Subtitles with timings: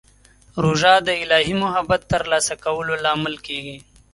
[0.63, 3.77] روژه د الهي محبت ترلاسه کولو لامل کېږي.